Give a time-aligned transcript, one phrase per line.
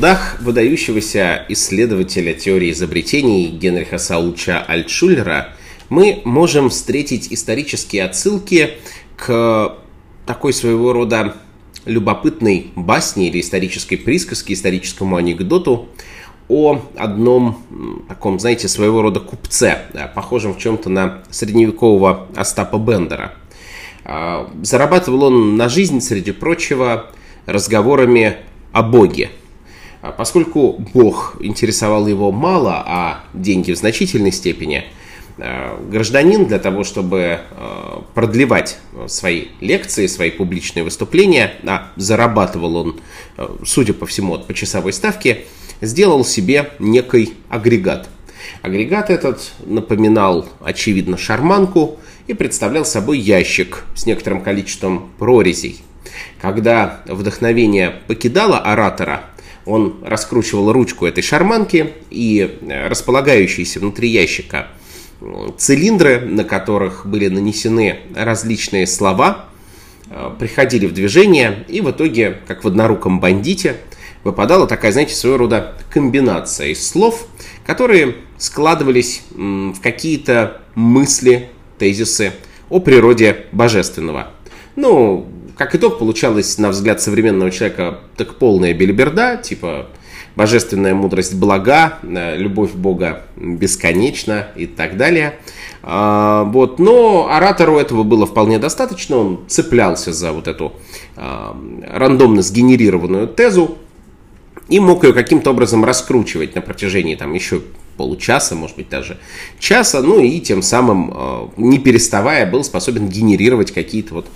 [0.00, 5.48] Трудах выдающегося исследователя теории изобретений Генриха Саулча Альтшулера
[5.90, 8.78] мы можем встретить исторические отсылки
[9.16, 9.76] к
[10.24, 11.36] такой своего рода
[11.84, 15.90] любопытной басни или исторической присказке, историческому анекдоту
[16.48, 17.62] о одном
[18.08, 19.82] таком, знаете, своего рода купце,
[20.14, 23.34] похожем в чем-то на средневекового Остапа Бендера.
[24.06, 27.10] А, зарабатывал он на жизнь, среди прочего,
[27.44, 28.38] разговорами
[28.72, 29.28] о Боге–
[30.16, 34.84] поскольку Бог интересовал его мало, а деньги в значительной степени,
[35.38, 43.00] э, гражданин для того, чтобы э, продлевать свои лекции, свои публичные выступления, а зарабатывал он,
[43.36, 45.44] э, судя по всему, от почасовой ставки,
[45.80, 48.08] сделал себе некий агрегат.
[48.62, 55.82] Агрегат этот напоминал, очевидно, шарманку и представлял собой ящик с некоторым количеством прорезей.
[56.40, 59.24] Когда вдохновение покидало оратора,
[59.66, 64.68] он раскручивал ручку этой шарманки, и э, располагающиеся внутри ящика
[65.58, 69.46] цилиндры, на которых были нанесены различные слова,
[70.08, 73.76] э, приходили в движение, и в итоге, как в одноруком бандите,
[74.24, 77.26] выпадала такая, знаете, своего рода комбинация из слов,
[77.64, 81.48] которые складывались в какие-то мысли,
[81.78, 82.32] тезисы
[82.68, 84.30] о природе божественного.
[84.76, 85.26] Ну,
[85.60, 89.88] как итог, получалось, на взгляд современного человека, так полная белиберда, типа
[90.34, 95.38] божественная мудрость блага, э, любовь Бога бесконечна и так далее.
[95.82, 96.78] А, вот.
[96.78, 100.72] Но оратору этого было вполне достаточно, он цеплялся за вот эту
[101.14, 101.54] а,
[101.86, 103.76] рандомно сгенерированную тезу
[104.70, 107.60] и мог ее каким-то образом раскручивать на протяжении там еще
[108.00, 109.18] получаса, может быть даже
[109.58, 114.26] часа, ну и тем самым, э, не переставая, был способен генерировать какие-то вот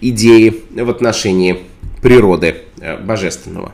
[0.00, 1.60] идеи в отношении
[2.02, 3.72] природы э, божественного.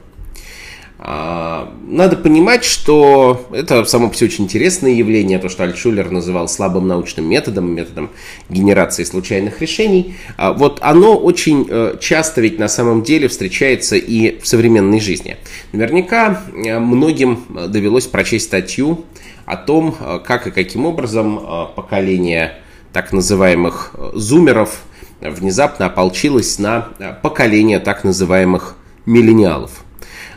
[1.01, 6.49] А, надо понимать, что это само по себе очень интересное явление, то, что Альтшулер называл
[6.49, 8.11] слабым научным методом, методом
[8.49, 10.17] генерации случайных решений.
[10.37, 15.37] А, вот оно очень э, часто ведь на самом деле встречается и в современной жизни.
[15.73, 19.05] Наверняка многим довелось прочесть статью
[19.49, 22.57] о том, э, как и каким образом э, поколение
[22.93, 24.83] так называемых э, зумеров
[25.21, 26.91] внезапно ополчилось на
[27.23, 29.83] поколение так называемых миллениалов.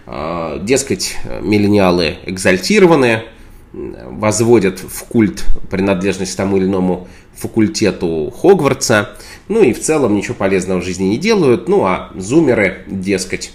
[0.08, 3.26] Дескать, миллениалы экзальтированы,
[3.74, 9.12] возводят в культ принадлежность тому или иному факультету Хогвартса,
[9.50, 13.54] ну и в целом ничего полезного в жизни не делают, ну а зумеры, дескать,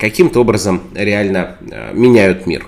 [0.00, 1.56] каким-то образом реально
[1.92, 2.66] меняют мир.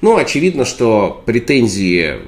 [0.00, 2.20] Ну, очевидно, что претензии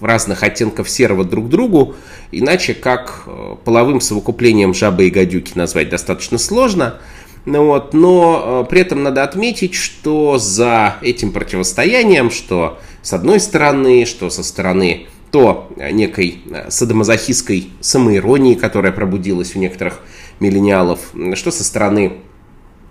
[0.00, 1.94] разных оттенков серого друг к другу,
[2.30, 7.00] иначе как э, половым совокуплением жабы и гадюки назвать достаточно сложно.
[7.46, 13.40] Ну вот, но э, при этом надо отметить, что за этим противостоянием, что с одной
[13.40, 20.00] стороны, что со стороны то некой э, садомазохистской самоиронии, которая пробудилась у некоторых
[20.40, 21.00] миллениалов,
[21.34, 22.18] что со стороны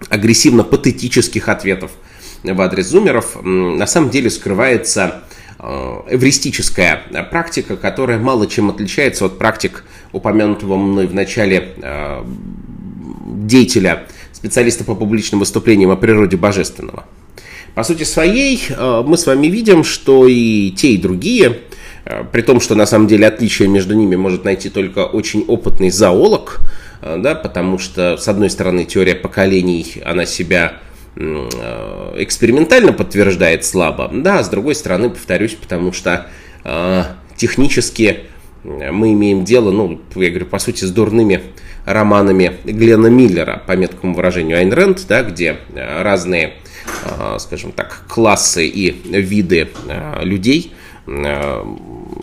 [0.10, 1.92] агрессивно-патетических ответов
[2.44, 5.24] в адрес зумеров, на самом деле скрывается
[5.60, 5.64] э,
[6.10, 12.24] эвристическая практика, которая мало чем отличается от практик упомянутого мной в начале э,
[13.26, 17.06] деятеля, специалиста по публичным выступлениям о природе божественного.
[17.76, 21.60] По сути своей, э, мы с вами видим, что и те, и другие,
[22.34, 26.60] при том, что на самом деле отличие между ними может найти только очень опытный зоолог,
[27.02, 30.82] да, потому что, с одной стороны, теория поколений, она себя
[31.16, 34.10] экспериментально подтверждает слабо.
[34.12, 36.28] Да, с другой стороны, повторюсь, потому что
[36.64, 37.04] э,
[37.36, 38.22] технически
[38.64, 41.42] мы имеем дело, ну, я говорю, по сути, с дурными
[41.86, 46.54] романами Глена Миллера, по меткому выражению Айн Рэнд, да, где разные,
[47.06, 50.74] э, скажем так, классы и виды э, людей
[51.08, 51.66] э,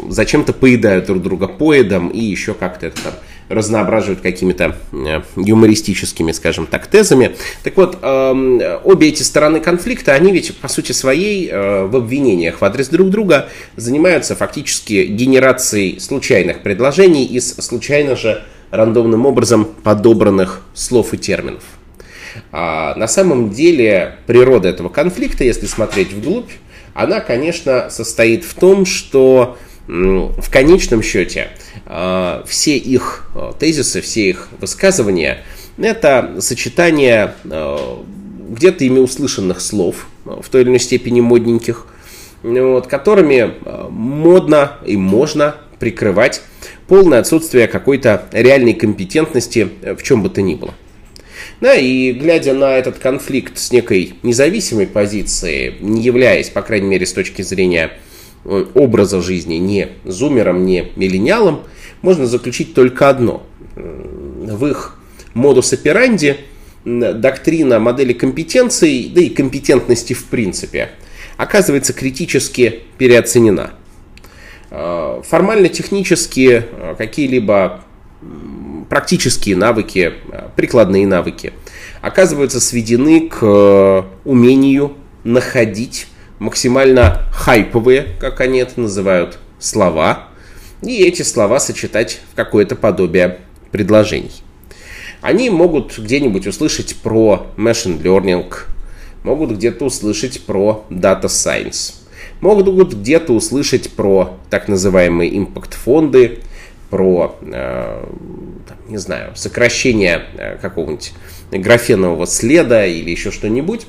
[0.09, 3.13] зачем-то поедают друг друга поедом и еще как-то это там
[3.51, 7.37] разноображивают какими-то э, юмористическими, скажем так, тезами.
[7.65, 12.61] Так вот, эм, обе эти стороны конфликта, они ведь по сути своей э, в обвинениях
[12.61, 20.63] в адрес друг друга занимаются фактически генерацией случайных предложений из случайно же рандомным образом подобранных
[20.73, 21.65] слов и терминов.
[22.53, 26.51] А на самом деле природа этого конфликта, если смотреть вглубь,
[26.95, 29.59] она, конечно, состоит в том, что
[29.91, 31.49] в конечном счете
[31.85, 35.43] а, все их а, тезисы, все их высказывания–
[35.79, 38.05] это сочетание а,
[38.51, 41.87] где-то ими услышанных слов, в той или иной степени модненьких,
[42.43, 43.55] вот, которыми
[43.91, 46.43] модно и можно прикрывать
[46.87, 50.75] полное отсутствие какой-то реальной компетентности в чем бы то ни было.
[51.61, 57.07] Да, и глядя на этот конфликт с некой независимой позиции, не являясь, по крайней мере,
[57.07, 58.10] с точки зрения э,
[58.45, 61.63] образа жизни не зумером, не миллениалом,
[62.03, 63.43] можно заключить только одно.
[63.75, 64.99] В их
[65.35, 66.39] модус операнди
[66.85, 70.91] доктрина модели компетенций, да и компетентности в принципе,
[71.37, 73.73] оказывается критически переоценена.
[74.71, 77.85] Э, формально-технически э, какие-либо
[78.89, 81.53] практические навыки, э, прикладные навыки
[82.03, 86.07] оказываются сведены к умению находить
[86.41, 90.25] максимально хайповые, как они это называют, слова,
[90.83, 93.39] и эти слова сочетать в какое-то подобие
[93.71, 94.43] предложений.
[95.21, 98.53] Они могут где-нибудь услышать про machine learning,
[99.23, 101.95] могут где-то услышать про data science,
[102.41, 106.39] могут где-то услышать про так называемые импакт-фонды,
[106.89, 108.07] про, э,
[108.89, 111.13] не знаю, сокращение э, какого-нибудь
[111.53, 113.87] графенового следа или еще что-нибудь.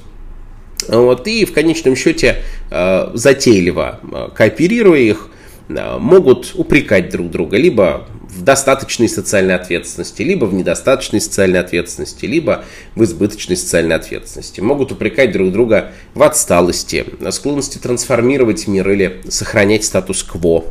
[0.88, 4.00] Вот, и в конечном счете, э, затейливо
[4.36, 5.28] кооперируя их,
[5.70, 12.64] могут упрекать друг друга либо в достаточной социальной ответственности, либо в недостаточной социальной ответственности, либо
[12.96, 14.62] в избыточной социальной ответственности.
[14.62, 20.66] Могут упрекать друг друга в отсталости, склонности трансформировать мир или сохранять статус-кво.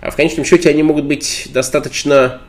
[0.00, 2.42] А в конечном счете они могут быть достаточно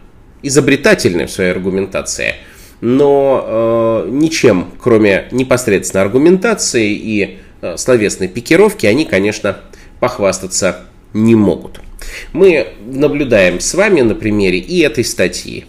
[0.44, 2.36] изобретательны в своей аргументации,
[2.82, 9.58] но э, ничем, кроме непосредственно аргументации и э, словесной пикировки, они, конечно,
[10.00, 11.80] похвастаться не могут.
[12.34, 15.66] Мы наблюдаем с вами на примере и этой статьи,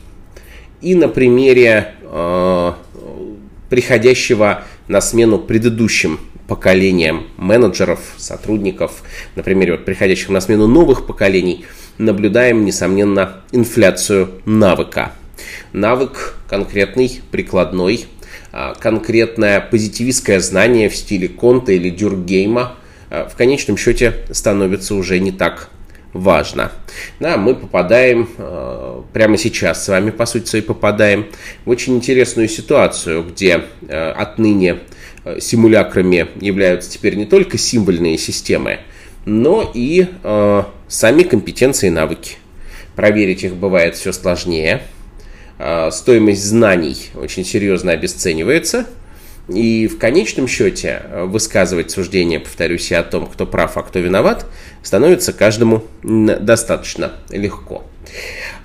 [0.83, 2.73] и на примере э,
[3.71, 9.03] приходящего на смену предыдущим поколениям менеджеров, сотрудников,
[9.37, 11.67] на примере вот приходящих на смену новых поколений,
[11.99, 15.13] наблюдаем, несомненно, инфляцию навыка.
[15.73, 18.07] Навык конкретный, прикладной,
[18.53, 22.75] а, конкретное позитивистское знание в стиле Конта или Дюргейма
[23.11, 25.71] а, в конечном счете становится уже не так
[26.13, 26.73] важно.
[27.21, 31.27] Да, мы попадаем э, прямо сейчас с вами, по сути своей, попадаем
[31.67, 34.79] в очень интересную ситуацию, где отныне
[35.39, 38.81] симулякрами являются теперь не только символьные системы,
[39.27, 42.37] но и э, сами компетенции и навыки.
[42.97, 44.83] Проверить их бывает все сложнее.
[45.59, 48.87] Э, стоимость знаний очень серьезно обесценивается–
[49.49, 54.47] и в конечном счете э, высказывать суждение, повторюсь, о том, кто прав, а кто виноват,
[54.83, 57.85] становится каждому достаточно легко.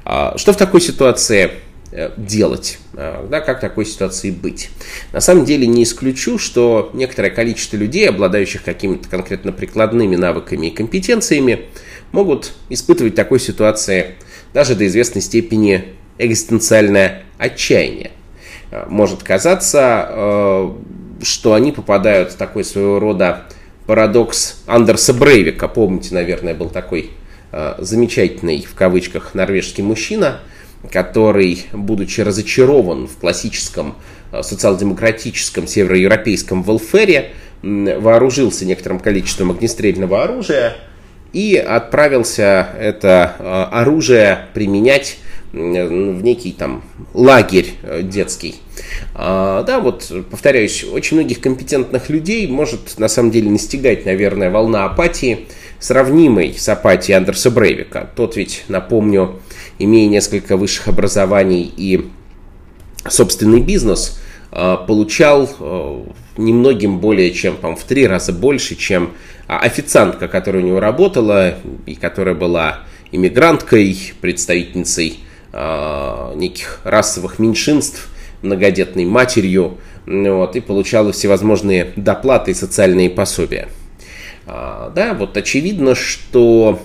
[0.03, 1.51] А, что в такой ситуации
[1.91, 4.69] э, делать, а, да, как такой ситуации быть.
[5.13, 10.71] На самом деле не исключу, что некоторое количество людей, обладающих какими-то конкретно прикладными навыками и
[10.71, 11.67] компетенциями,
[12.11, 14.15] могут испытывать в такой ситуации
[14.53, 18.11] даже до известной степени экзистенциальное отчаяние.
[18.73, 20.71] Э, может казаться, э,
[21.21, 23.43] что они попадают в такой своего рода
[23.85, 25.67] парадокс Андерса Брейвика.
[25.67, 27.11] Помните, наверное, был такой
[27.51, 30.39] э, замечательный, в кавычках, норвежский мужчина,
[30.91, 33.95] который, будучи разочарован в классическом
[34.41, 37.31] социал-демократическом североевропейском велфере,
[37.61, 40.75] вооружился некоторым количеством огнестрельного оружия
[41.31, 45.19] и отправился это оружие применять
[45.53, 46.83] в некий там
[47.13, 48.55] лагерь э, детский.
[49.13, 54.85] А, да, вот, повторяюсь, очень многих компетентных людей может на самом деле настигать, наверное, волна
[54.85, 55.47] апатии,
[55.79, 58.09] сравнимой с апатией Андерса Брейвика.
[58.15, 59.39] Тот ведь, напомню,
[59.77, 62.07] имея несколько высших образований и
[63.07, 64.19] собственный бизнес,
[64.51, 66.03] а, получал э,
[66.37, 69.11] немногим более чем по в три раза больше, чем
[69.45, 72.79] официантка, которая у него работала и которая была
[73.11, 75.19] иммигранткой, представительницей
[75.53, 78.09] э, неких расовых меньшинств,
[78.41, 83.69] многодетной матерью, вот, и получала всевозможные доплаты и социальные пособия.
[84.45, 86.81] А, да, вот очевидно, что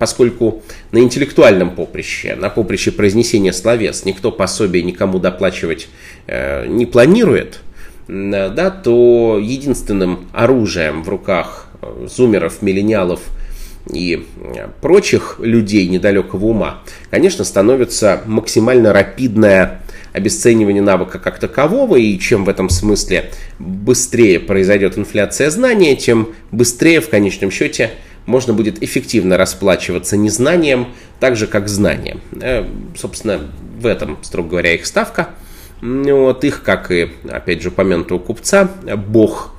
[0.00, 5.88] поскольку на интеллектуальном поприще, на поприще произнесения словес никто пособие никому доплачивать
[6.26, 7.60] э, не планирует,
[8.08, 13.20] да, то единственным оружием в руках э, зумеров, миллениалов–
[13.90, 22.18] и э, прочих людей недалекого ума, конечно, становится максимально рапидное обесценивание навыка как такового, и
[22.18, 27.92] чем в этом смысле быстрее произойдет инфляция знания, тем быстрее в конечном счете
[28.26, 32.20] можно будет эффективно расплачиваться незнанием, так же как знанием.
[32.40, 33.40] Э, собственно,
[33.80, 35.30] в этом, строго говоря, их ставка.
[35.80, 38.70] Вот их, как и, опять же, упомянутого купца,
[39.08, 39.52] бог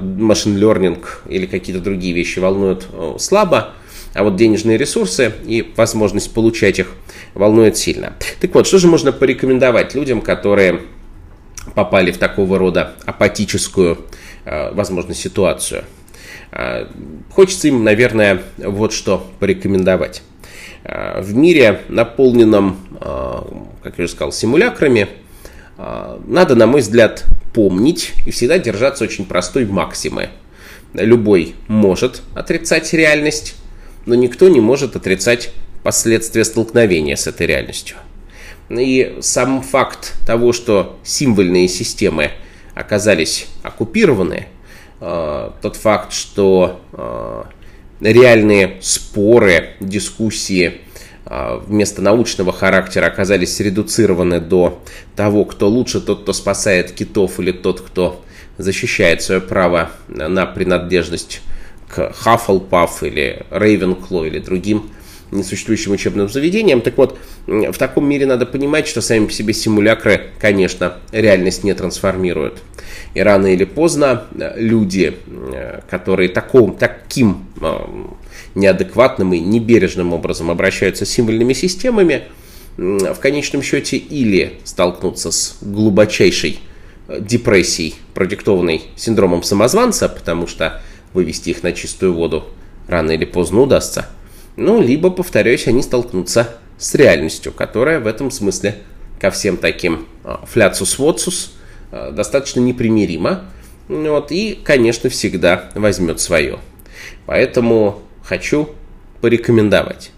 [0.00, 3.72] машин learning или какие-то другие вещи волнуют э, слабо,
[4.14, 6.92] а вот денежные ресурсы и возможность получать их
[7.34, 8.14] волнует сильно.
[8.40, 10.82] Так вот, что же можно порекомендовать людям, которые
[11.74, 13.98] попали в такого рода апатическую,
[14.44, 15.84] возможно, ситуацию.
[17.30, 20.22] Хочется им, наверное, вот что порекомендовать.
[20.84, 22.76] В мире, наполненном,
[23.82, 25.08] как я уже сказал, симулякрами,
[25.76, 27.24] надо, на мой взгляд,
[27.54, 30.30] помнить и всегда держаться очень простой максимы.
[30.94, 33.54] Любой может отрицать реальность,
[34.06, 35.52] но никто не может отрицать
[35.82, 37.96] последствия столкновения с этой реальностью.
[38.70, 42.30] И сам факт того, что символьные системы
[42.74, 44.46] оказались оккупированы,
[45.00, 47.42] э, тот факт, что э,
[48.00, 50.80] реальные споры, дискуссии
[51.24, 54.82] вместо научного характера оказались редуцированы до
[55.14, 58.24] того, кто лучше, тот, кто спасает китов, или тот, кто
[58.58, 61.40] защищает свое право на принадлежность
[61.88, 64.90] к Хаффлпаф или Рейвенкло или другим
[65.32, 66.80] несуществующим учебным заведениям.
[66.80, 71.74] Так вот, в таком мире надо понимать, что сами по себе симулякры, конечно, реальность не
[71.74, 72.62] трансформируют.
[73.14, 77.78] И рано или поздно э, люди, э, которые таком, таким э,
[78.54, 82.22] неадекватным и небережным образом обращаются с символьными системами,
[82.78, 86.58] в конечном счете или столкнутся с глубочайшей
[87.20, 90.80] депрессией, продиктованной синдромом самозванца, потому что
[91.12, 92.46] вывести их на чистую воду
[92.88, 94.08] рано или поздно удастся.
[94.56, 98.76] Ну, либо, повторяюсь, они столкнутся с реальностью, которая в этом смысле
[99.20, 101.52] ко всем таким а, фляцус-воцус
[101.90, 103.44] а, достаточно непримирима.
[103.88, 106.58] Вот, и, конечно, всегда возьмет свое.
[107.24, 108.70] Поэтому хочу
[109.20, 110.10] порекомендовать.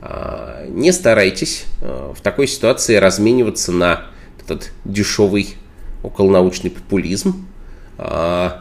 [0.00, 4.06] А, не старайтесь в такой ситуации размениваться на
[4.42, 5.54] этот дешевый
[6.02, 7.46] околонаучный популизм.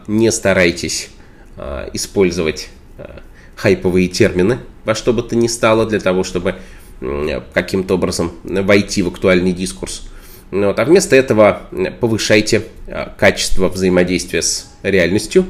[0.07, 1.09] Не старайтесь
[1.93, 2.69] использовать
[3.55, 6.55] хайповые термины во что бы то ни стало для того, чтобы
[7.53, 10.03] каким-то образом войти в актуальный дискурс.
[10.51, 10.77] Вот.
[10.77, 11.61] А вместо этого
[11.99, 15.45] повышайте э, качество взаимодействия с реальностью,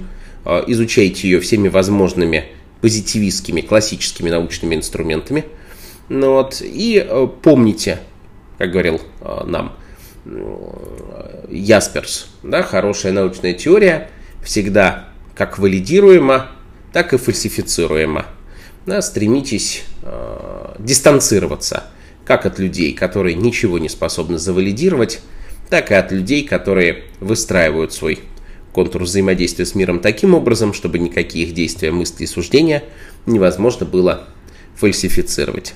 [0.67, 2.45] изучайте ее всеми возможными
[2.81, 5.45] позитивистскими, классическими научными инструментами.
[6.09, 6.61] Ну вот.
[6.61, 7.07] И
[7.41, 7.99] помните,
[8.57, 9.01] как говорил
[9.45, 9.73] нам
[11.49, 14.09] Ясперс, да, хорошая научная теория
[14.43, 16.47] всегда как валидируемо,
[16.93, 18.25] так и фальсифицируемо.
[18.85, 21.83] Да, стремитесь э, дистанцироваться
[22.25, 25.21] как от людей, которые ничего не способны завалидировать,
[25.69, 28.19] так и от людей, которые выстраивают свой
[28.73, 32.83] контур взаимодействия с миром таким образом, чтобы никакие их действия, мысли и суждения
[33.25, 34.27] невозможно было
[34.75, 35.73] фальсифицировать.